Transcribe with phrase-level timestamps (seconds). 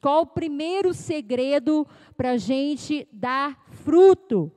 [0.00, 1.86] Qual o primeiro segredo
[2.16, 4.50] para a gente dar fruto?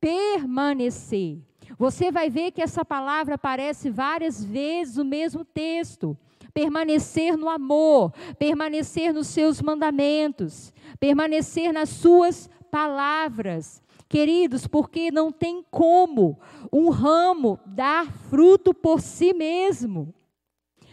[0.00, 1.38] Permanecer.
[1.78, 6.16] Você vai ver que essa palavra aparece várias vezes no mesmo texto.
[6.52, 13.82] Permanecer no amor, permanecer nos seus mandamentos, permanecer nas suas palavras.
[14.08, 16.38] Queridos, porque não tem como
[16.72, 20.12] um ramo dar fruto por si mesmo.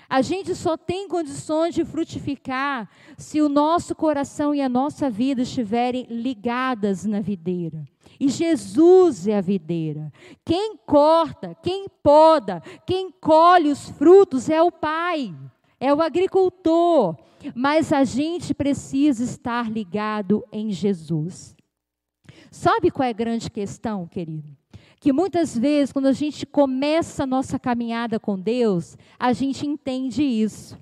[0.09, 5.41] A gente só tem condições de frutificar se o nosso coração e a nossa vida
[5.41, 7.83] estiverem ligadas na videira.
[8.19, 10.11] E Jesus é a videira.
[10.45, 15.35] Quem corta, quem poda, quem colhe os frutos é o Pai,
[15.79, 17.17] é o agricultor.
[17.53, 21.55] Mas a gente precisa estar ligado em Jesus.
[22.49, 24.55] Sabe qual é a grande questão, querido?
[24.99, 30.23] Que muitas vezes, quando a gente começa a nossa caminhada com Deus, a gente entende
[30.23, 30.77] isso.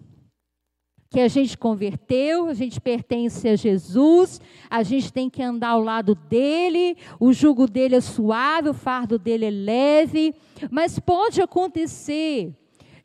[1.10, 5.82] Que a gente converteu, a gente pertence a Jesus, a gente tem que andar ao
[5.82, 10.34] lado dele, o jugo dele é suave, o fardo dele é leve,
[10.72, 12.54] mas pode acontecer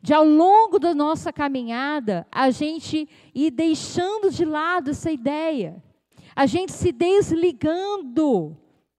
[0.01, 5.81] de ao longo da nossa caminhada a gente ir deixando de lado essa ideia,
[6.35, 8.57] a gente se desligando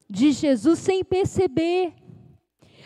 [0.09, 1.94] de Jesus sem perceber.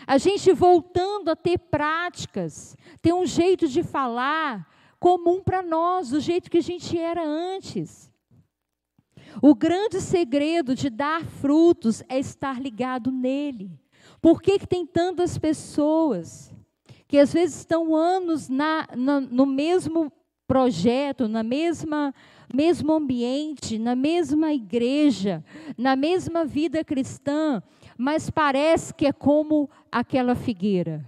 [0.07, 4.69] A gente voltando a ter práticas, ter um jeito de falar
[5.01, 8.11] comum para nós, do jeito que a gente era antes.
[9.43, 13.71] O grande segredo de dar frutos é estar ligado nele.
[14.21, 16.55] Por que, que tem tantas pessoas
[17.07, 20.11] que às vezes estão anos na, na, no mesmo
[20.47, 22.15] projeto, na mesma
[22.55, 25.45] mesmo ambiente, na mesma igreja,
[25.77, 27.61] na mesma vida cristã,
[27.97, 31.05] mas parece que é como aquela figueira.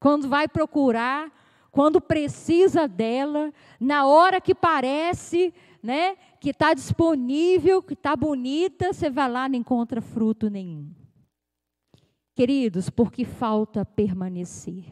[0.00, 1.32] Quando vai procurar,
[1.70, 9.10] quando precisa dela, na hora que parece, né, que está disponível, que está bonita, você
[9.10, 10.90] vai lá e não encontra fruto nenhum.
[12.34, 14.84] Queridos, porque falta permanecer.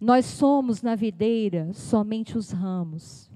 [0.00, 3.27] Nós somos na videira somente os ramos.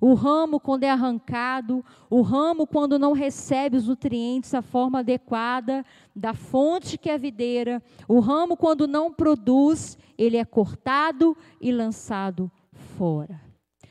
[0.00, 5.84] O ramo, quando é arrancado, o ramo, quando não recebe os nutrientes, a forma adequada
[6.14, 11.72] da fonte que é a videira, o ramo, quando não produz, ele é cortado e
[11.72, 13.40] lançado fora.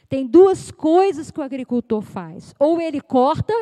[0.07, 3.53] Tem duas coisas que o agricultor faz: ou ele corta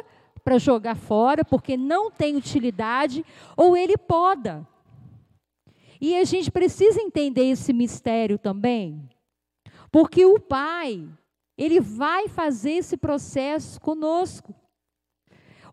[0.43, 4.67] para jogar fora, porque não tem utilidade, ou ele poda.
[6.01, 9.09] E a gente precisa entender esse mistério também,
[9.89, 11.07] porque o pai,
[11.57, 14.53] ele vai fazer esse processo conosco.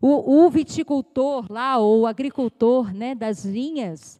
[0.01, 4.19] O, o viticultor lá, ou o agricultor né, das vinhas,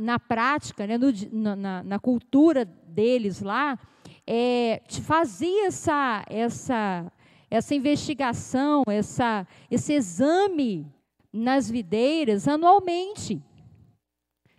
[0.00, 3.78] na prática, né, no, na, na, cultura deles lá,
[4.26, 7.10] é, fazia essa, essa,
[7.50, 10.86] essa investigação, essa, esse exame
[11.32, 13.42] nas videiras anualmente.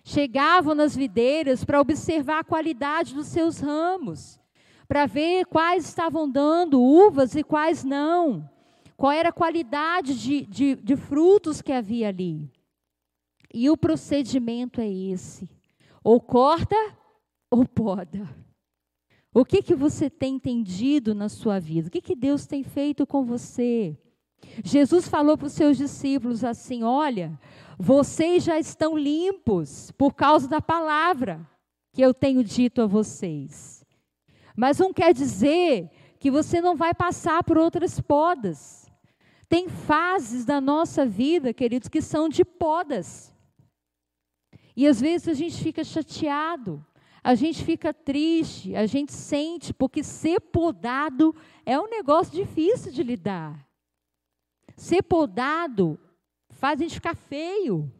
[0.03, 4.42] Chegavam nas videiras para observar a qualidade dos seus ramos
[4.93, 8.47] para ver quais estavam dando uvas e quais não,
[8.95, 12.47] qual era a qualidade de, de, de frutos que havia ali.
[13.51, 15.49] E o procedimento é esse:
[16.03, 16.75] ou corta
[17.49, 18.29] ou poda.
[19.33, 21.87] O que, que você tem entendido na sua vida?
[21.87, 23.97] O que, que Deus tem feito com você?
[24.63, 27.39] Jesus falou para os seus discípulos assim: Olha,
[27.79, 31.49] vocês já estão limpos por causa da palavra
[31.91, 33.72] que eu tenho dito a vocês.
[34.55, 38.89] Mas não quer dizer que você não vai passar por outras podas.
[39.49, 43.33] Tem fases da nossa vida, queridos, que são de podas.
[44.75, 46.83] E às vezes a gente fica chateado,
[47.23, 53.03] a gente fica triste, a gente sente, porque ser podado é um negócio difícil de
[53.03, 53.67] lidar.
[54.75, 55.99] Ser podado
[56.49, 57.91] faz a gente ficar feio.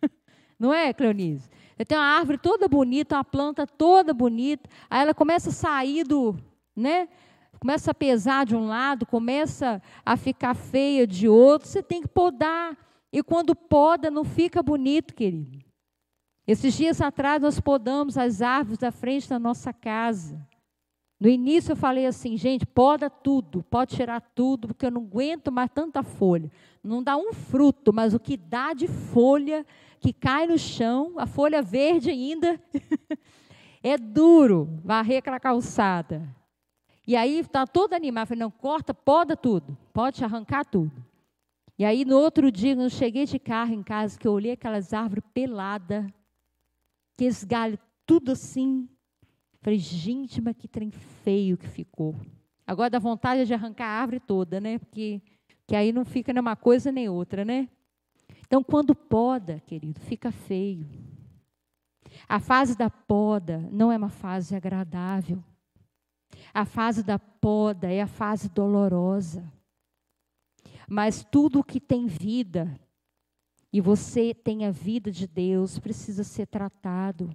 [0.58, 1.48] Não é, Cleonice?
[1.80, 6.04] Você tem uma árvore toda bonita, uma planta toda bonita, aí ela começa a sair
[6.04, 6.36] do,
[6.76, 7.08] né?
[7.58, 12.08] Começa a pesar de um lado, começa a ficar feia de outro, você tem que
[12.08, 12.76] podar.
[13.10, 15.58] E quando poda, não fica bonito, querido.
[16.46, 20.38] Esses dias atrás nós podamos as árvores da frente da nossa casa.
[21.18, 25.50] No início eu falei assim, gente, poda tudo, pode tirar tudo, porque eu não aguento
[25.50, 26.52] mais tanta folha.
[26.84, 29.64] Não dá um fruto, mas o que dá de folha
[30.00, 32.58] que cai no chão, a folha verde ainda,
[33.82, 36.26] é duro varrer aquela calçada.
[37.06, 41.04] E aí está todo animado, falei, não, corta, poda tudo, pode arrancar tudo.
[41.78, 44.52] E aí no outro dia, quando eu cheguei de carro em casa, que eu olhei
[44.52, 46.06] aquelas árvores peladas,
[47.14, 48.88] aqueles galhos tudo assim,
[49.60, 52.16] falei, gente, mas que trem feio que ficou.
[52.66, 54.78] Agora dá vontade de arrancar a árvore toda, né?
[54.78, 55.20] Porque
[55.66, 57.68] que aí não fica nem uma coisa nem outra, né?
[58.50, 60.88] Então, quando poda, querido, fica feio.
[62.28, 65.40] A fase da poda não é uma fase agradável.
[66.52, 69.48] A fase da poda é a fase dolorosa.
[70.88, 72.76] Mas tudo que tem vida,
[73.72, 77.30] e você tem a vida de Deus, precisa ser tratado.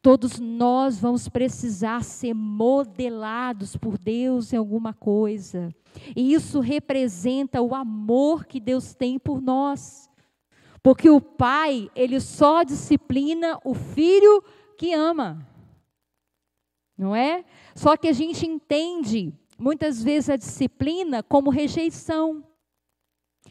[0.00, 5.74] Todos nós vamos precisar ser modelados por Deus em alguma coisa.
[6.14, 10.08] E isso representa o amor que Deus tem por nós.
[10.82, 14.42] Porque o pai, ele só disciplina o filho
[14.78, 15.46] que ama.
[16.96, 17.44] Não é?
[17.74, 22.42] Só que a gente entende muitas vezes a disciplina como rejeição.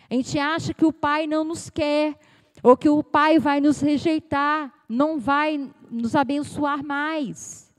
[0.10, 2.18] A gente acha que o pai não nos quer,
[2.64, 7.72] ou que o pai vai nos rejeitar, não vai nos abençoar mais.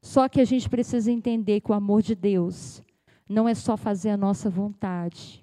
[0.00, 2.82] Só que a gente precisa entender que o amor de Deus
[3.28, 5.42] não é só fazer a nossa vontade.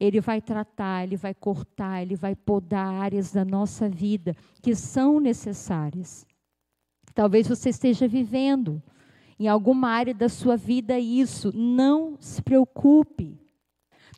[0.00, 5.18] Ele vai tratar, ele vai cortar, ele vai podar áreas da nossa vida que são
[5.18, 6.26] necessárias.
[7.14, 8.80] Talvez você esteja vivendo
[9.38, 11.52] em alguma área da sua vida isso.
[11.54, 13.36] Não se preocupe.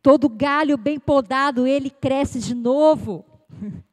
[0.02, 3.24] Todo galho bem podado, ele cresce de novo.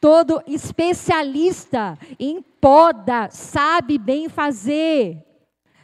[0.00, 5.22] Todo especialista em poda sabe bem fazer.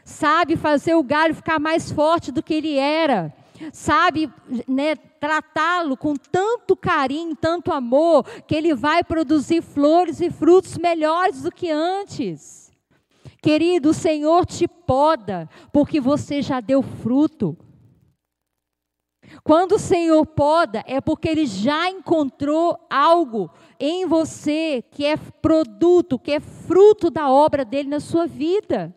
[0.04, 3.32] Sabe fazer o galho ficar mais forte do que ele era.
[3.72, 4.30] Sabe
[4.66, 11.42] né, tratá-lo com tanto carinho, tanto amor, que ele vai produzir flores e frutos melhores
[11.42, 12.72] do que antes.
[13.42, 17.56] Querido, o Senhor te poda, porque você já deu fruto.
[19.42, 23.50] Quando o Senhor poda, é porque Ele já encontrou algo
[23.80, 28.94] em você que é produto, que é fruto da obra dele na sua vida.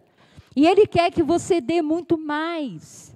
[0.55, 3.14] E Ele quer que você dê muito mais.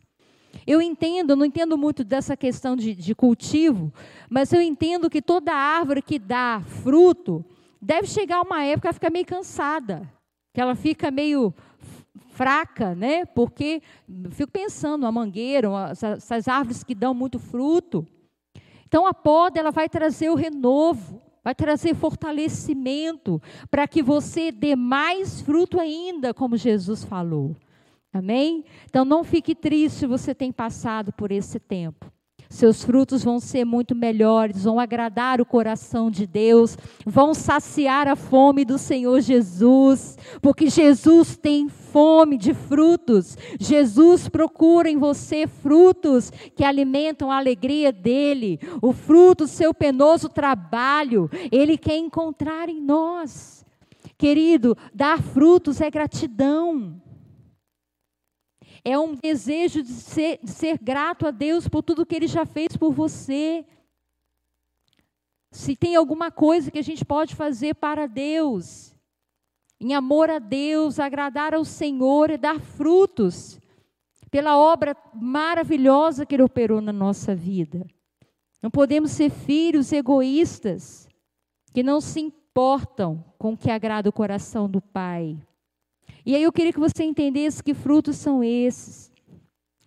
[0.69, 3.92] Eu entendo, não entendo muito dessa questão de, de cultivo,
[4.30, 7.44] mas eu entendo que toda árvore que dá fruto,
[7.81, 10.07] deve chegar uma época que fica meio cansada,
[10.54, 11.51] que ela fica meio
[12.33, 13.25] fraca, né?
[13.25, 13.81] Porque
[14.30, 18.06] fico pensando, a mangueira, essas árvores que dão muito fruto.
[18.86, 24.75] Então a poda ela vai trazer o renovo, vai trazer fortalecimento para que você dê
[24.75, 27.56] mais fruto ainda, como Jesus falou.
[28.12, 28.66] Amém?
[28.86, 32.12] Então não fique triste se você tem passado por esse tempo.
[32.50, 36.76] Seus frutos vão ser muito melhores, vão agradar o coração de Deus,
[37.06, 43.38] vão saciar a fome do Senhor Jesus, porque Jesus tem fome de frutos.
[43.60, 50.28] Jesus procura em você frutos que alimentam a alegria dele, o fruto do seu penoso
[50.28, 53.64] trabalho, ele quer encontrar em nós.
[54.18, 57.00] Querido, dar frutos é gratidão
[58.84, 62.46] é um desejo de ser, de ser grato a Deus por tudo que Ele já
[62.46, 63.66] fez por você.
[65.52, 68.96] Se tem alguma coisa que a gente pode fazer para Deus,
[69.80, 73.60] em amor a Deus, agradar ao Senhor e dar frutos
[74.30, 77.86] pela obra maravilhosa que Ele operou na nossa vida.
[78.62, 81.08] Não podemos ser filhos egoístas
[81.74, 85.38] que não se importam com o que agrada o coração do Pai.
[86.26, 89.12] E aí eu queria que você entendesse que frutos são esses.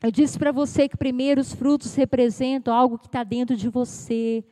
[0.02, 4.44] Eu disse para você que primeiro os frutos representam algo que está dentro de você.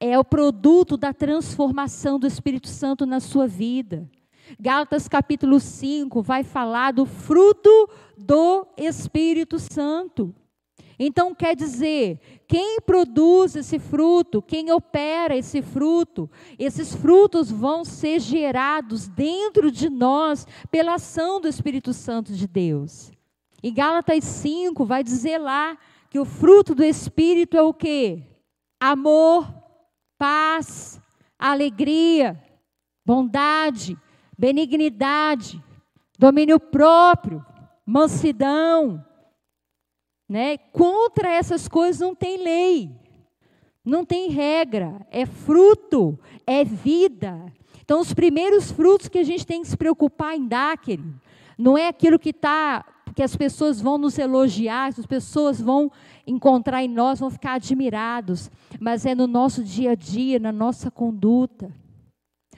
[0.00, 4.08] É o produto da transformação do Espírito Santo na sua vida.
[4.58, 10.34] Gálatas capítulo 5 vai falar do fruto do Espírito Santo.
[10.98, 18.20] Então quer dizer, quem produz esse fruto, quem opera esse fruto, esses frutos vão ser
[18.20, 23.12] gerados dentro de nós pela ação do Espírito Santo de Deus.
[23.62, 25.76] E Gálatas 5 vai dizer lá
[26.10, 28.22] que o fruto do Espírito é o quê?
[28.78, 29.52] Amor,
[30.18, 31.00] paz,
[31.38, 32.40] alegria,
[33.04, 33.98] bondade,
[34.38, 35.62] benignidade,
[36.18, 37.44] domínio próprio,
[37.84, 39.04] mansidão,
[40.28, 40.56] né?
[40.56, 42.90] Contra essas coisas não tem lei,
[43.84, 47.52] não tem regra, é fruto, é vida.
[47.82, 51.20] Então, os primeiros frutos que a gente tem que se preocupar em dar, querido,
[51.58, 55.90] não é aquilo que está, que as pessoas vão nos elogiar, as pessoas vão
[56.26, 58.50] encontrar em nós, vão ficar admirados,
[58.80, 61.70] mas é no nosso dia a dia, na nossa conduta.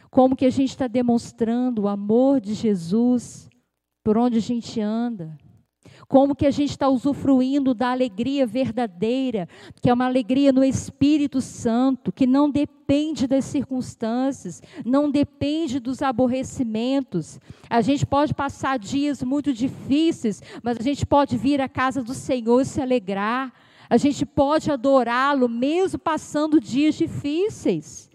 [0.08, 3.50] Como que a gente está demonstrando o amor de Jesus
[4.06, 5.36] por onde a gente anda.
[6.08, 9.48] Como que a gente está usufruindo da alegria verdadeira,
[9.80, 16.02] que é uma alegria no Espírito Santo, que não depende das circunstâncias, não depende dos
[16.02, 17.40] aborrecimentos.
[17.68, 22.14] A gente pode passar dias muito difíceis, mas a gente pode vir à casa do
[22.14, 23.52] Senhor e se alegrar.
[23.88, 28.10] A gente pode adorá-lo mesmo passando dias difíceis.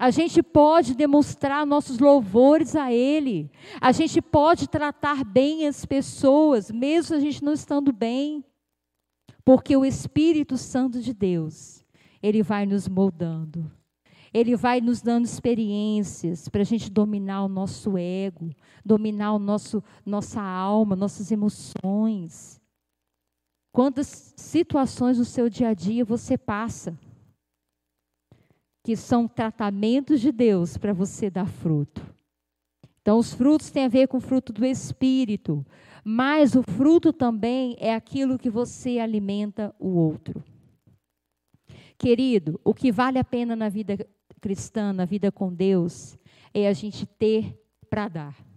[0.00, 3.50] A gente pode demonstrar nossos louvores a Ele.
[3.78, 8.42] A gente pode tratar bem as pessoas, mesmo a gente não estando bem.
[9.44, 11.84] Porque o Espírito Santo de Deus,
[12.22, 13.70] Ele vai nos moldando.
[14.32, 19.84] Ele vai nos dando experiências para a gente dominar o nosso ego, dominar o nosso,
[20.06, 22.58] nossa alma, nossas emoções.
[23.70, 26.98] Quantas situações no seu dia a dia você passa?
[28.82, 32.02] Que são tratamentos de Deus para você dar fruto.
[33.02, 35.64] Então, os frutos têm a ver com o fruto do Espírito,
[36.04, 40.42] mas o fruto também é aquilo que você alimenta o outro.
[41.98, 43.98] Querido, o que vale a pena na vida
[44.40, 46.18] cristã, na vida com Deus,
[46.54, 47.58] é a gente ter
[47.90, 48.50] para dar.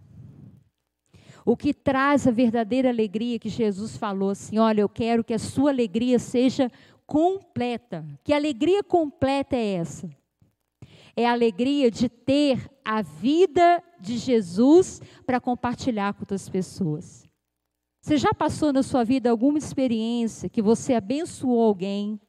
[1.44, 5.38] O que traz a verdadeira alegria que Jesus falou assim: olha, eu quero que a
[5.38, 6.72] sua alegria seja
[7.06, 8.04] completa.
[8.22, 10.10] Que alegria completa é essa?
[11.16, 17.24] É a alegria de ter a vida de Jesus para compartilhar com outras pessoas.
[18.02, 22.20] Você já passou na sua vida alguma experiência que você abençoou alguém,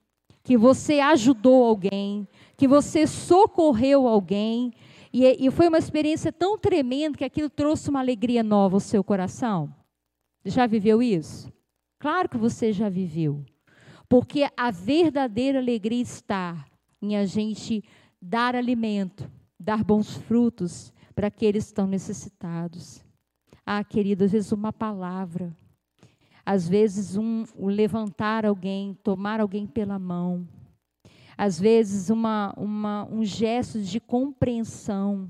[0.43, 4.71] que você ajudou alguém, que você socorreu alguém,
[5.11, 9.03] e, e foi uma experiência tão tremenda que aquilo trouxe uma alegria nova ao seu
[9.03, 9.73] coração?
[10.45, 11.51] Já viveu isso?
[11.99, 13.43] Claro que você já viveu.
[14.07, 16.65] Porque a verdadeira alegria está
[17.01, 17.83] em a gente
[18.21, 23.03] dar alimento, dar bons frutos para aqueles que estão necessitados.
[23.65, 25.55] Ah, querido, às vezes uma palavra,
[26.45, 30.47] às vezes um, levantar alguém, tomar alguém pela mão,
[31.37, 35.27] às vezes uma, uma, um gesto de compreensão,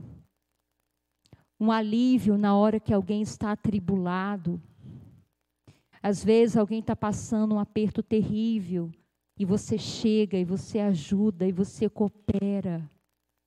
[1.59, 4.61] um alívio na hora que alguém está atribulado.
[6.05, 8.91] Às vezes alguém está passando um aperto terrível
[9.39, 12.87] e você chega e você ajuda e você coopera.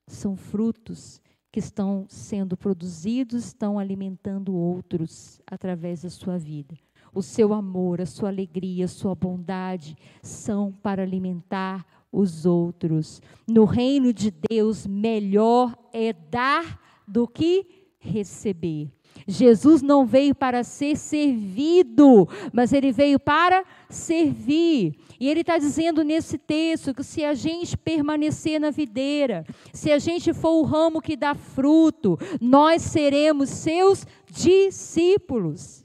[0.08, 1.22] São frutos
[1.52, 6.76] que estão sendo produzidos, estão alimentando outros através da sua vida.
[7.14, 13.22] O seu amor, a sua alegria, a sua bondade são para alimentar os outros.
[13.46, 18.90] No reino de Deus, melhor é dar do que receber.
[19.26, 24.94] Jesus não veio para ser servido, mas ele veio para servir.
[25.20, 29.98] E ele está dizendo nesse texto que se a gente permanecer na videira, se a
[29.98, 35.84] gente for o ramo que dá fruto, nós seremos seus discípulos.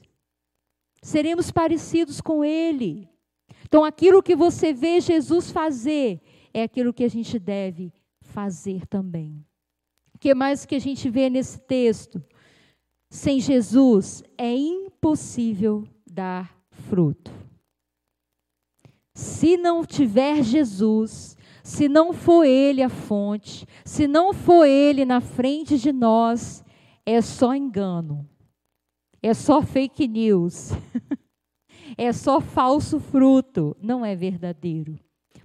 [1.02, 3.08] Seremos parecidos com ele.
[3.64, 6.20] Então, aquilo que você vê Jesus fazer,
[6.52, 9.44] é aquilo que a gente deve fazer também.
[10.14, 12.22] O que mais que a gente vê nesse texto?
[13.14, 17.30] Sem Jesus é impossível dar fruto.
[19.14, 25.20] Se não tiver Jesus, se não for Ele a fonte, se não for Ele na
[25.20, 26.64] frente de nós,
[27.06, 28.28] é só engano,
[29.22, 30.70] é só fake news,
[31.96, 34.98] é só falso fruto, não é verdadeiro.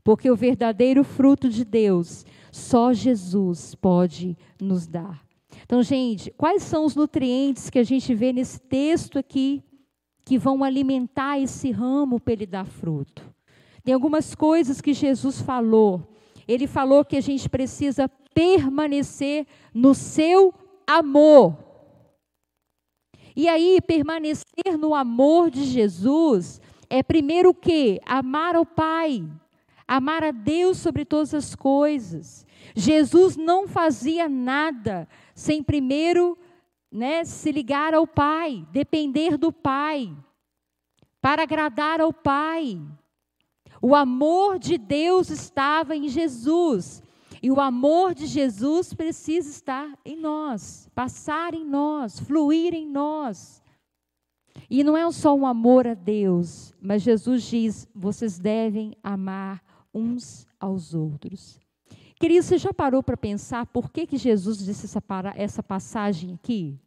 [0.03, 5.28] Porque o verdadeiro fruto de Deus, só Jesus pode nos dar.
[5.63, 9.63] Então, gente, quais são os nutrientes que a gente vê nesse texto aqui
[10.25, 13.23] que vão alimentar esse ramo para ele dar fruto?
[13.83, 16.15] Tem algumas coisas que Jesus falou.
[16.47, 20.53] Ele falou que a gente precisa permanecer no seu
[20.85, 21.57] amor.
[23.35, 28.01] E aí, permanecer no amor de Jesus é primeiro o quê?
[28.05, 29.23] Amar ao Pai,
[29.87, 32.45] amar a Deus sobre todas as coisas.
[32.75, 35.07] Jesus não fazia nada
[35.39, 36.37] sem primeiro
[36.91, 40.13] né, se ligar ao Pai, depender do Pai,
[41.21, 42.81] para agradar ao Pai.
[43.81, 47.01] O amor de Deus estava em Jesus.
[47.41, 53.63] E o amor de Jesus precisa estar em nós, passar em nós, fluir em nós.
[54.69, 60.45] E não é só um amor a Deus, mas Jesus diz: vocês devem amar uns
[60.59, 61.61] aos outros.
[62.19, 65.01] Querido, você já parou para pensar por que, que Jesus disse essa,
[65.35, 66.77] essa passagem aqui?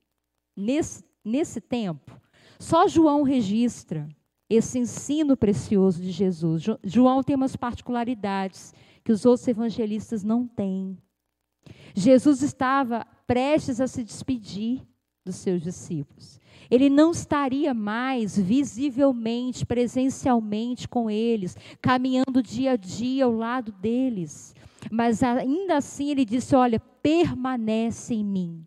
[0.54, 2.20] Nesse, nesse tempo?
[2.58, 4.06] Só João registra
[4.48, 6.64] esse ensino precioso de Jesus.
[6.84, 10.98] João tem umas particularidades que os outros evangelistas não têm.
[11.94, 14.82] Jesus estava prestes a se despedir.
[15.24, 16.40] dos seus discípulos.
[16.68, 24.52] Ele não estaria mais visivelmente, presencialmente com eles, caminhando dia a dia ao lado deles.
[24.90, 28.66] Mas ainda assim ele disse: Olha, permanece em mim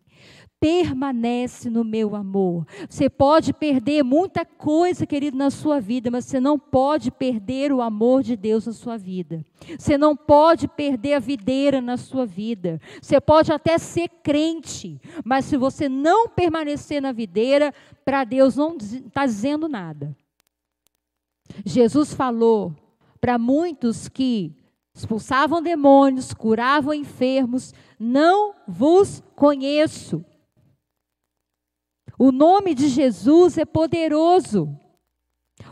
[0.66, 2.66] permanece no meu amor.
[2.90, 7.82] Você pode perder muita coisa, querido, na sua vida, mas você não pode perder o
[7.82, 9.46] amor de Deus na sua vida.
[9.78, 12.82] Você não pode perder a videira na sua vida.
[13.00, 17.72] Você pode até ser crente, mas se você não permanecer na videira,
[18.04, 20.18] para Deus não está dizendo nada.
[21.64, 22.74] Jesus falou
[23.22, 24.52] para muitos que
[24.96, 30.24] expulsavam demônios, curavam enfermos, não vos conheço.
[32.18, 34.74] O nome de Jesus é poderoso.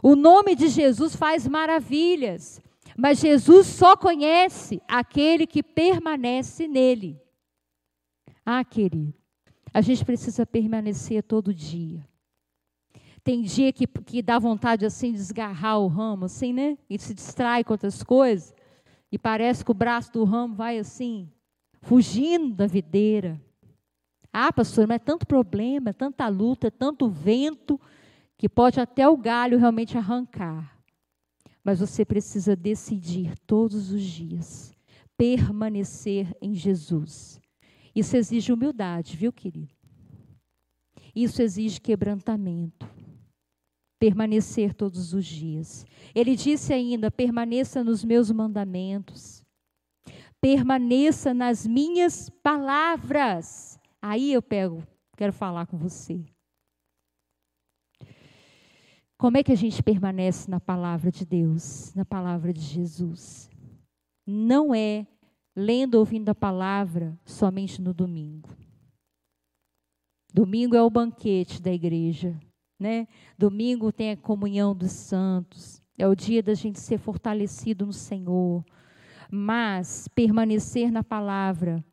[0.02, 2.62] O nome de Jesus faz maravilhas.
[2.98, 7.18] Mas Jesus só conhece aquele que permanece nele.
[8.46, 9.14] Ah, querido,
[9.74, 12.06] a gente precisa permanecer todo dia.
[13.24, 16.78] Tem dia que, que dá vontade assim de desgarrar o ramo, assim, né?
[16.90, 18.54] E se distrai com outras coisas.
[19.14, 21.30] E parece que o braço do ramo vai assim,
[21.84, 23.40] fugindo da videira.
[24.34, 27.80] Ah, pastor, mas é tanto problema, é tanta luta, é tanto vento,
[28.36, 30.80] que pode até o galho realmente arrancar.
[31.64, 34.74] Mas você precisa decidir todos os dias
[35.16, 37.40] permanecer em Jesus.
[37.94, 39.76] Isso exige humildade, viu, querido?
[41.16, 42.90] Isso exige quebrantamento.
[44.04, 45.86] Permanecer todos os dias.
[46.14, 49.42] Ele disse ainda: permaneça nos meus mandamentos.
[50.42, 53.80] Permaneça nas minhas palavras.
[54.02, 54.84] Aí eu pego,
[55.16, 56.22] quero falar com você.
[59.18, 63.50] Como é que a gente permanece na palavra de Deus, na palavra de Jesus?
[64.28, 65.08] Não é
[65.56, 68.50] lendo, ouvindo a palavra somente no domingo.
[70.34, 72.38] Domingo é o banquete da igreja,
[72.84, 73.08] né?
[73.38, 78.62] Domingo tem a comunhão dos santos, é o dia da gente ser fortalecido no Senhor.
[79.32, 81.84] Mas permanecer na palavra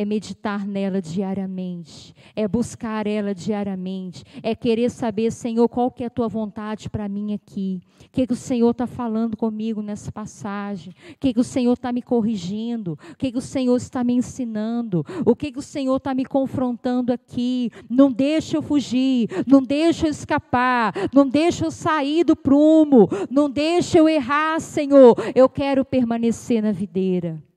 [0.00, 6.06] é meditar nela diariamente, é buscar ela diariamente, é querer saber, Senhor, qual que é
[6.06, 10.10] a tua vontade para mim aqui, o que, que o Senhor está falando comigo nessa
[10.10, 14.02] passagem, o que, que o Senhor está me corrigindo, o que, que o Senhor está
[14.02, 19.28] me ensinando, o que, que o Senhor está me confrontando aqui, não deixa eu fugir,
[19.46, 25.14] não deixa eu escapar, não deixa eu sair do prumo, não deixa eu errar, Senhor,
[25.34, 27.49] eu quero permanecer na videira.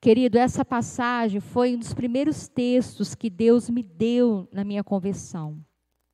[0.00, 5.58] Querido, essa passagem foi um dos primeiros textos que Deus me deu na minha conversão.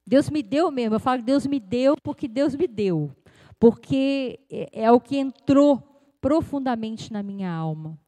[0.06, 3.10] Deus me deu mesmo, eu falo que Deus me deu porque Deus me deu.
[3.58, 5.82] Porque é, é o que entrou
[6.20, 7.98] profundamente na minha alma.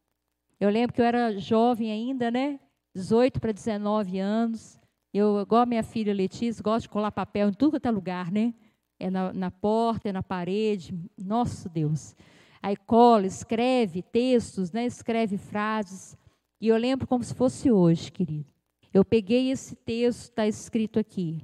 [0.61, 2.59] Eu lembro que eu era jovem ainda, né?
[2.95, 4.79] 18 para 19 anos.
[5.13, 8.31] Eu, igual a minha filha Letícia, gosto de colar papel em tudo quanto é lugar,
[8.31, 8.53] né?
[8.99, 10.93] É na, na porta, é na parede.
[11.17, 12.15] Nosso Deus.
[12.63, 14.87] Aí cola, escreve textos, né?
[14.87, 16.17] escreve frases.
[16.61, 18.53] E eu lembro como se fosse hoje, querido.
[18.93, 21.43] Eu peguei esse texto, está escrito aqui.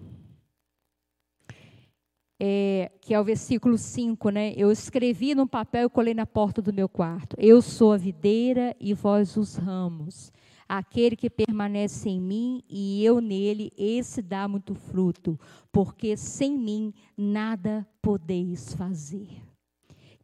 [2.40, 4.52] É, que é o versículo 5, né?
[4.56, 7.36] Eu escrevi num papel e colei na porta do meu quarto.
[7.38, 10.32] Eu sou a videira e vós os ramos.
[10.68, 15.38] Aquele que permanece em mim e eu nele, esse dá muito fruto,
[15.70, 19.43] porque sem mim nada podeis fazer.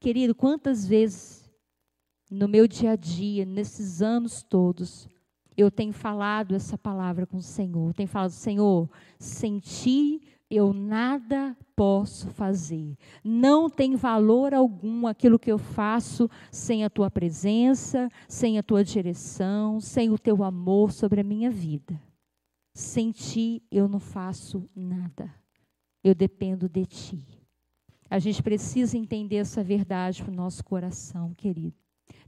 [0.00, 1.44] Querido, quantas vezes
[2.30, 5.06] no meu dia a dia, nesses anos todos,
[5.54, 7.92] eu tenho falado essa palavra com o Senhor.
[7.92, 12.96] Tenho falado, Senhor, sem ti eu nada posso fazer.
[13.22, 18.82] Não tem valor algum aquilo que eu faço sem a tua presença, sem a tua
[18.82, 22.00] direção, sem o teu amor sobre a minha vida.
[22.74, 25.30] Sem ti eu não faço nada.
[26.02, 27.39] Eu dependo de ti.
[28.10, 31.76] A gente precisa entender essa verdade para o nosso coração, querido.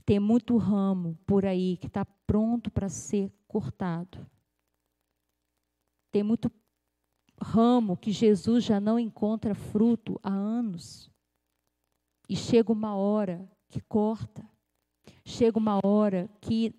[0.05, 4.25] Tem muito ramo por aí que está pronto para ser cortado.
[6.09, 6.49] Tem muito
[7.41, 11.11] ramo que Jesus já não encontra fruto há anos.
[12.29, 14.47] E chega uma hora que corta.
[15.25, 16.73] Chega uma hora que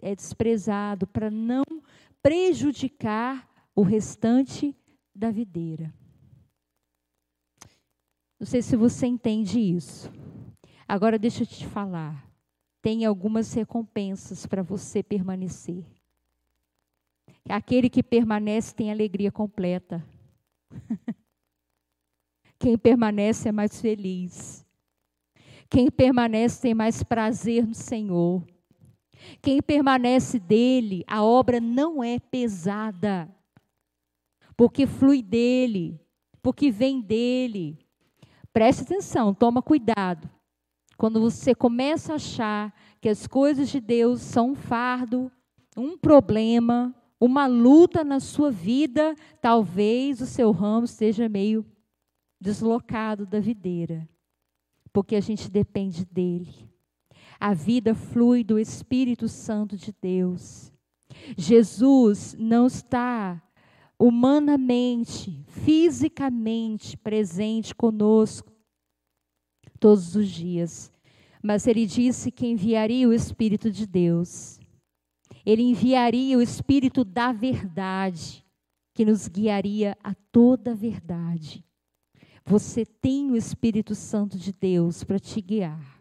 [0.00, 1.64] é desprezado para não
[2.22, 4.74] prejudicar o restante
[5.14, 5.92] da videira.
[8.38, 10.10] Não sei se você entende isso.
[10.86, 12.30] Agora deixa eu te falar.
[12.80, 15.84] Tem algumas recompensas para você permanecer.
[17.48, 20.04] Aquele que permanece tem alegria completa.
[22.58, 24.64] Quem permanece é mais feliz.
[25.68, 28.46] Quem permanece tem mais prazer no Senhor.
[29.42, 33.28] Quem permanece dele, a obra não é pesada.
[34.56, 36.00] porque flui dele,
[36.42, 37.78] porque vem dele.
[38.58, 40.28] Preste atenção, toma cuidado.
[40.96, 45.30] Quando você começa a achar que as coisas de Deus são um fardo,
[45.76, 51.64] um problema, uma luta na sua vida, talvez o seu ramo esteja meio
[52.40, 54.08] deslocado da videira,
[54.92, 56.68] porque a gente depende dele.
[57.38, 60.72] A vida flui do Espírito Santo de Deus.
[61.36, 63.40] Jesus não está
[63.98, 68.52] humanamente, fisicamente presente conosco
[69.80, 70.92] todos os dias,
[71.42, 74.60] mas ele disse que enviaria o Espírito de Deus.
[75.44, 78.44] Ele enviaria o Espírito da verdade,
[78.94, 81.64] que nos guiaria a toda a verdade.
[82.44, 85.98] Você tem o Espírito Santo de Deus para te guiar.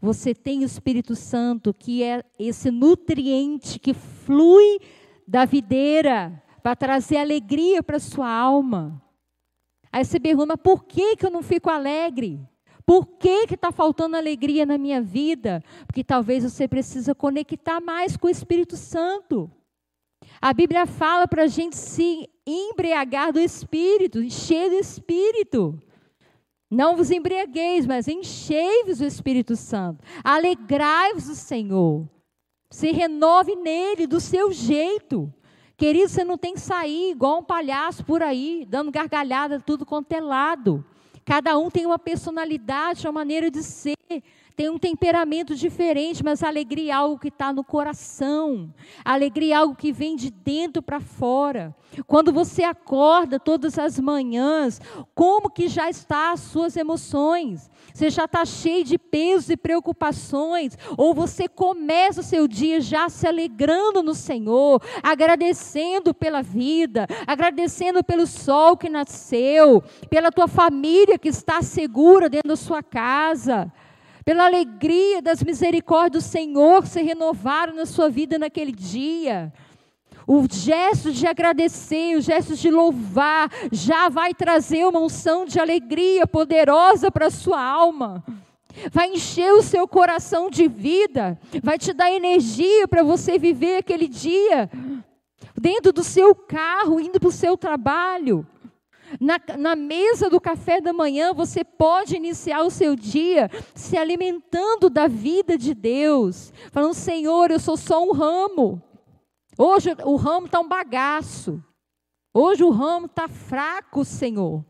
[0.00, 4.80] Você tem o Espírito Santo, que é esse nutriente que flui
[5.26, 9.02] da videira para trazer alegria para a sua alma.
[9.90, 12.40] Aí você pergunta, por que, que eu não fico alegre?
[12.84, 15.62] Por que está faltando alegria na minha vida?
[15.86, 19.50] Porque talvez você precisa conectar mais com o Espírito Santo.
[20.40, 25.78] A Bíblia fala para a gente se embriagar do Espírito, encher do Espírito.
[26.70, 30.04] Não vos embriagueis, mas enchei-vos do Espírito Santo.
[30.22, 32.08] Alegrai-vos do Senhor.
[32.70, 35.32] Se renove nele do seu jeito.
[35.78, 40.10] Querido, você não tem que sair igual um palhaço por aí, dando gargalhada tudo quanto
[40.10, 40.84] é lado.
[41.24, 43.94] Cada um tem uma personalidade, uma maneira de ser
[44.58, 48.74] tem um temperamento diferente, mas a alegria é algo que está no coração.
[49.04, 51.72] A alegria é algo que vem de dentro para fora.
[52.08, 54.80] Quando você acorda todas as manhãs,
[55.14, 57.70] como que já está as suas emoções?
[57.94, 60.76] Você já está cheio de pesos e preocupações?
[60.96, 68.02] Ou você começa o seu dia já se alegrando no Senhor, agradecendo pela vida, agradecendo
[68.02, 73.72] pelo sol que nasceu, pela tua família que está segura dentro da sua casa?
[74.28, 79.50] Pela alegria das misericórdias do Senhor se renovaram na sua vida naquele dia.
[80.26, 86.26] O gesto de agradecer, o gesto de louvar, já vai trazer uma unção de alegria
[86.26, 88.22] poderosa para a sua alma.
[88.92, 94.06] Vai encher o seu coração de vida, vai te dar energia para você viver aquele
[94.06, 94.68] dia,
[95.58, 98.46] dentro do seu carro, indo para o seu trabalho.
[99.20, 104.90] Na, na, mesa do café da manhã, você pode iniciar o seu dia se alimentando
[104.90, 108.82] da vida de Deus, falando: Senhor, eu sou só um ramo.
[109.56, 111.62] Hoje o ramo está um bagaço.
[112.32, 114.64] Hoje o ramo está fraco, Senhor.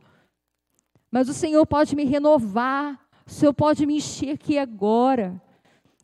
[1.11, 2.98] Mas o Senhor pode me renovar.
[3.27, 5.40] O Senhor pode me encher aqui agora.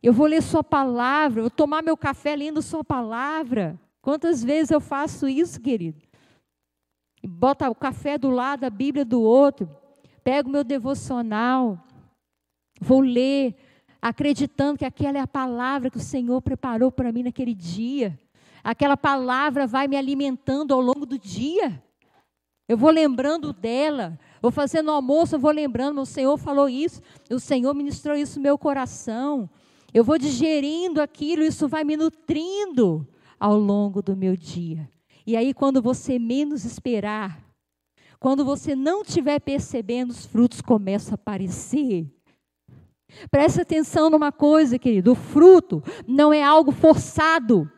[0.03, 3.81] Eu vou ler Sua palavra, eu vou tomar meu café lendo Sua palavra.
[4.03, 6.04] Quantas vezes eu faço isso, querido?
[7.27, 9.69] Bota o café do lado, a Bíblia do outro,
[10.23, 11.79] pego o meu devocional,
[12.81, 13.55] vou ler,
[14.01, 18.19] acreditando que aquela é a palavra que o Senhor preparou para mim naquele dia.
[18.63, 21.83] Aquela palavra vai me alimentando ao longo do dia.
[22.67, 27.39] Eu vou lembrando dela, vou fazendo almoço, eu vou lembrando, o Senhor falou isso, o
[27.39, 29.49] Senhor ministrou isso no meu coração.
[29.93, 33.07] Eu vou digerindo aquilo, isso vai me nutrindo
[33.39, 34.91] ao longo do meu dia.
[35.27, 37.43] E aí, quando você menos esperar,
[38.19, 42.07] quando você não estiver percebendo, os frutos começam a aparecer.
[43.31, 47.71] Preste atenção numa coisa, querido: o fruto não é algo forçado.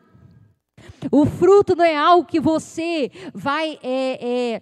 [1.11, 4.61] O fruto não é algo que você vai é, é,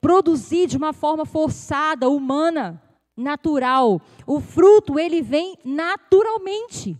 [0.00, 2.82] produzir de uma forma forçada, humana,
[3.16, 4.00] natural.
[4.26, 6.96] O fruto, ele vem naturalmente.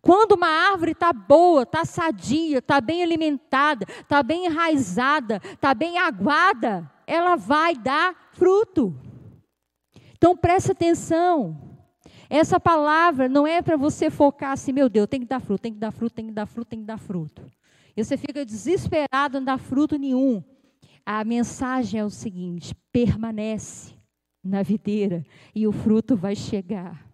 [0.00, 5.98] Quando uma árvore está boa, está sadia, está bem alimentada, está bem enraizada, está bem
[5.98, 8.94] aguada, ela vai dar fruto.
[10.16, 11.56] Então preste atenção.
[12.30, 15.72] Essa palavra não é para você focar assim, meu Deus, tem que dar fruto, tem
[15.72, 17.42] que dar fruto, tem que dar fruto, tem que dar fruto.
[17.96, 20.42] E você fica desesperado, não dá fruto nenhum.
[21.04, 23.94] A mensagem é o seguinte: permanece
[24.44, 27.07] na videira e o fruto vai chegar.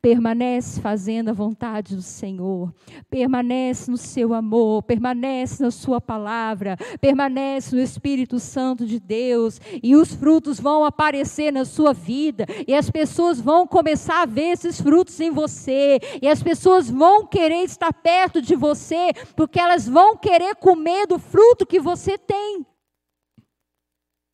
[0.00, 2.72] Permanece fazendo a vontade do Senhor,
[3.08, 9.94] permanece no seu amor, permanece na sua palavra, permanece no Espírito Santo de Deus, e
[9.96, 14.80] os frutos vão aparecer na sua vida, e as pessoas vão começar a ver esses
[14.80, 20.16] frutos em você, e as pessoas vão querer estar perto de você, porque elas vão
[20.16, 22.66] querer comer do fruto que você tem.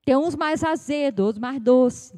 [0.04, 2.12] Tem uns mais azedos, outros mais doces,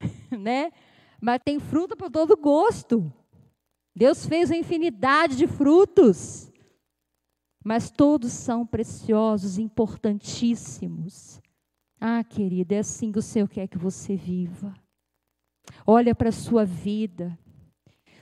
[0.30, 0.72] né?
[1.20, 3.12] Mas tem fruta para todo gosto.
[3.94, 6.50] Deus fez uma infinidade de frutos.
[7.62, 11.40] mas todos são preciosos, importantíssimos.
[12.00, 14.74] Ah, querida, é assim que o Senhor quer que você viva.
[15.86, 17.38] Olha para a sua vida.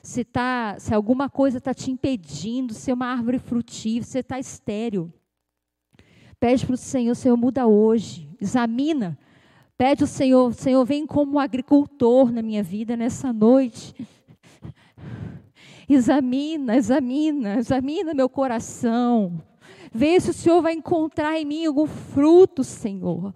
[0.03, 5.13] Se, tá, se alguma coisa está te impedindo ser uma árvore frutífera, você está estéreo.
[6.41, 8.29] Pede para o Senhor, Senhor, muda hoje.
[8.41, 9.17] Examina.
[9.79, 13.95] Pede ao Senhor, Senhor, vem como agricultor na minha vida nessa noite.
[15.89, 19.41] Examina, examina, examina meu coração.
[19.95, 23.33] Vê se o Senhor vai encontrar em mim algum fruto, Senhor.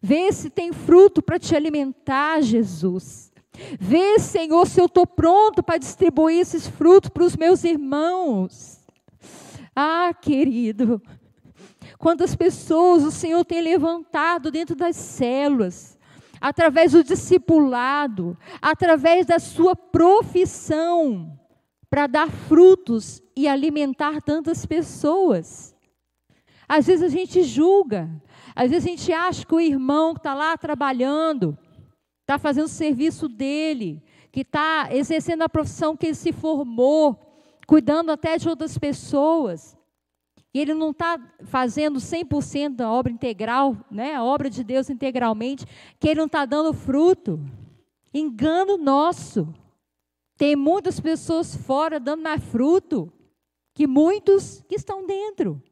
[0.00, 3.30] Vê se tem fruto para te alimentar, Jesus.
[3.78, 8.80] Vê, Senhor, se eu estou pronto para distribuir esses frutos para os meus irmãos.
[9.74, 11.02] Ah, querido,
[11.98, 15.98] quantas pessoas o Senhor tem levantado dentro das células,
[16.40, 21.38] através do discipulado, através da sua profissão
[21.88, 25.74] para dar frutos e alimentar tantas pessoas.
[26.68, 28.10] Às vezes a gente julga,
[28.54, 31.56] às vezes a gente acha que o irmão que está lá trabalhando,
[32.22, 37.18] está fazendo o serviço dele, que está exercendo a profissão que ele se formou,
[37.66, 39.75] cuidando até de outras pessoas,
[40.56, 45.66] e ele não está fazendo 100% da obra integral, né, a obra de Deus integralmente,
[46.00, 47.38] que ele não está dando fruto.
[48.14, 49.52] Engano nosso.
[50.34, 53.12] Tem muitas pessoas fora dando mais fruto
[53.74, 55.62] que muitos que estão dentro.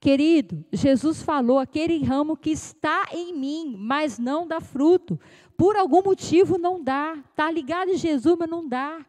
[0.00, 5.20] Querido, Jesus falou: aquele ramo que está em mim, mas não dá fruto,
[5.54, 7.22] por algum motivo não dá.
[7.28, 9.04] Está ligado em Jesus, mas não dá.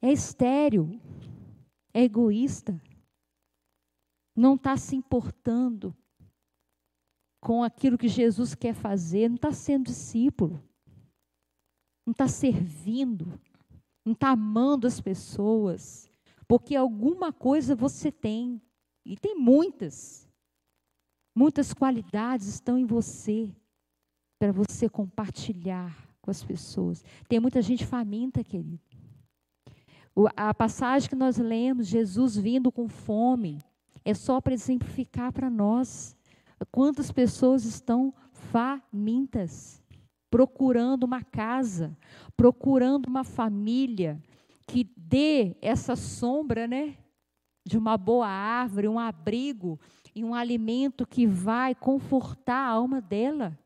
[0.00, 0.98] É estéreo,
[1.94, 2.78] é egoísta,
[4.36, 5.96] não está se importando
[7.40, 10.62] com aquilo que Jesus quer fazer, não está sendo discípulo
[12.04, 13.40] não está servindo,
[14.04, 16.10] não está amando as pessoas,
[16.46, 18.60] porque alguma coisa você tem,
[19.04, 20.28] e tem muitas,
[21.34, 23.54] muitas qualidades estão em você,
[24.38, 27.02] para você compartilhar com as pessoas.
[27.28, 28.82] Tem muita gente faminta, querido.
[30.36, 33.64] A passagem que nós lemos, Jesus vindo com fome,
[34.04, 36.16] é só para exemplificar para nós
[36.70, 39.82] quantas pessoas estão famintas
[40.30, 41.96] procurando uma casa,
[42.36, 44.20] procurando uma família
[44.66, 46.96] que dê essa sombra, né?
[47.64, 49.78] De uma boa árvore, um abrigo
[50.12, 53.56] e um alimento que vai confortar a alma dela.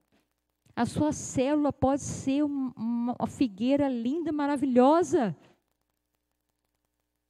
[0.77, 5.35] A sua célula pode ser uma, uma figueira linda, maravilhosa.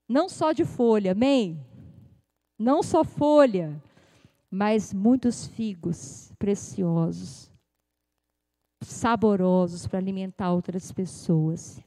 [0.08, 1.62] Não só de folha, amém?
[2.58, 3.80] Não só folha,
[4.50, 7.50] mas muitos figos preciosos
[8.80, 11.80] saborosos para alimentar outras pessoas.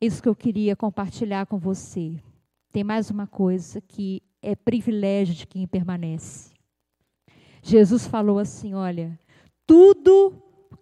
[0.00, 2.20] Isso que eu queria compartilhar com você.
[2.72, 6.52] Tem mais uma coisa que é privilégio de quem permanece.
[7.62, 9.18] Jesus falou assim: olha,
[9.66, 10.34] tudo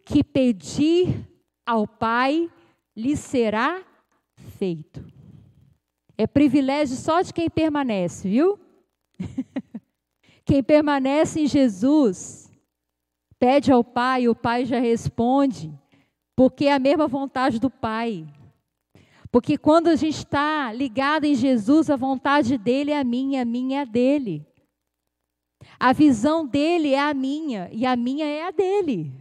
[0.04, 1.28] que pedir
[1.64, 2.50] ao Pai
[2.96, 3.84] lhe será
[4.58, 5.11] feito.
[6.16, 8.58] É privilégio só de quem permanece, viu?
[10.44, 12.42] quem permanece em Jesus
[13.42, 15.76] Pede ao Pai, o Pai já responde,
[16.36, 18.24] porque é a mesma vontade do Pai.
[19.32, 23.44] Porque quando a gente está ligado em Jesus, a vontade dele é a minha, a
[23.44, 24.46] minha é a dele.
[25.76, 29.12] A visão dele é a minha e a minha é a dele.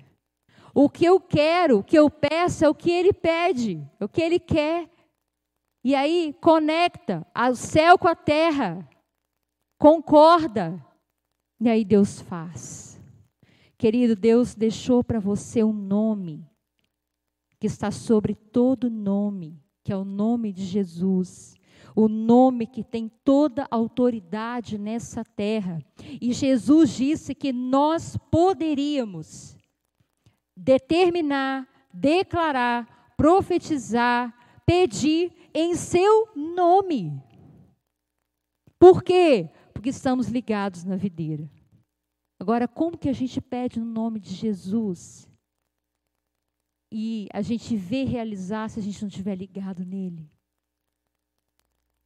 [0.72, 4.08] O que eu quero, o que eu peço é o que ele pede, é o
[4.08, 4.88] que ele quer.
[5.84, 8.88] E aí conecta o céu com a terra,
[9.78, 10.84] concorda,
[11.60, 13.00] e aí Deus faz.
[13.78, 16.48] Querido, Deus deixou para você um nome
[17.60, 21.56] que está sobre todo nome, que é o nome de Jesus.
[21.96, 25.80] O nome que tem toda autoridade nessa terra.
[26.22, 29.58] E Jesus disse que nós poderíamos
[30.56, 34.34] determinar, declarar, profetizar,
[34.66, 37.22] pedir em seu nome.
[38.80, 39.50] Por quê?
[39.74, 41.50] Porque estamos ligados na videira.
[42.40, 45.30] Agora, como que a gente pede no nome de Jesus?
[46.92, 50.30] E a gente vê realizar se a gente não estiver ligado nele?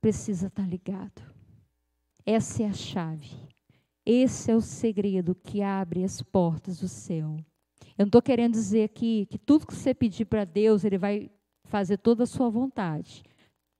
[0.02, 1.22] Precisa estar ligado.
[2.26, 3.32] Essa é a chave.
[4.06, 7.38] Esse é o segredo que abre as portas do céu.
[7.98, 11.32] Eu não estou querendo dizer aqui que tudo que você pedir para Deus, Ele vai
[11.64, 13.24] fazer toda a sua vontade.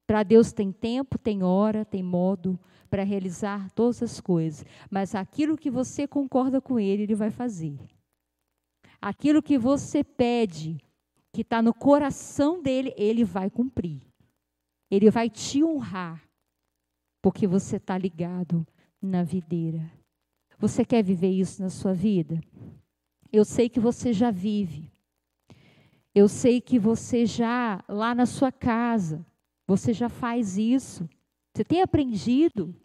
[0.08, 5.58] Para Deus tem tempo, tem hora, tem modo, para realizar todas as coisas, mas aquilo
[5.58, 7.78] que você concorda com Ele, Ele vai fazer.
[9.02, 10.78] Aquilo que você pede,
[11.34, 14.02] que está no coração dele, Ele vai cumprir.
[14.90, 16.22] Ele vai te honrar.
[17.26, 18.68] porque você está ligado
[19.02, 19.92] na videira.
[20.60, 22.40] Você quer viver isso na sua vida?
[23.32, 24.92] Eu sei que você já vive.
[26.14, 29.26] Eu sei que você já, lá na sua casa,
[29.68, 31.08] você já faz isso.
[31.54, 32.76] Você tem aprendido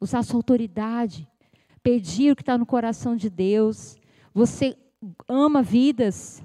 [0.00, 1.28] usar sua autoridade,
[1.82, 3.96] pedir o que está no coração de Deus.
[4.34, 4.76] Você
[5.28, 6.42] ama vidas,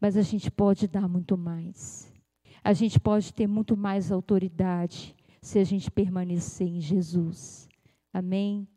[0.00, 2.12] mas a gente pode dar muito mais.
[2.62, 7.68] A gente pode ter muito mais autoridade se a gente permanecer em Jesus.
[8.12, 8.68] Amém?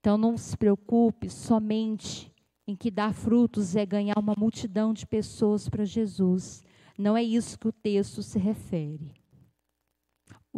[0.00, 2.32] Então não se preocupe somente
[2.66, 6.62] em que dar frutos é ganhar uma multidão de pessoas para Jesus.
[6.98, 9.17] Não é isso que o texto se refere.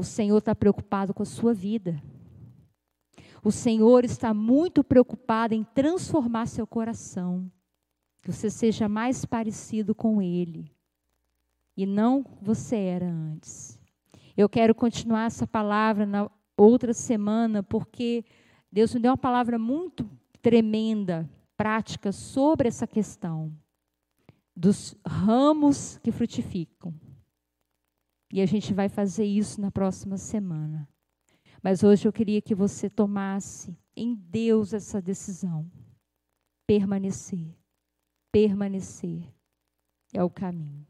[0.01, 2.03] O Senhor está preocupado com a sua vida.
[3.45, 7.53] O Senhor está muito preocupado em transformar seu coração.
[8.23, 10.75] Que você seja mais parecido com Ele.
[11.77, 13.79] E não você era antes.
[14.35, 18.25] Eu quero continuar essa palavra na outra semana, porque
[18.73, 20.09] Deus me deu uma palavra muito
[20.41, 23.53] tremenda prática sobre essa questão
[24.57, 26.95] dos ramos que frutificam.
[28.33, 30.89] E a gente vai fazer isso na próxima semana.
[31.63, 35.71] Mas hoje eu queria que você tomasse em Deus essa decisão.
[36.67, 37.55] Permanecer.
[38.33, 39.29] Permanecer
[40.15, 40.90] é o caminho.